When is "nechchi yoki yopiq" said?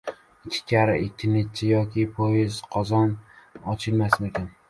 1.33-2.57